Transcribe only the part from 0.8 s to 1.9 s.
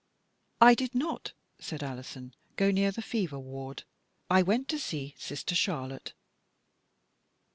not," said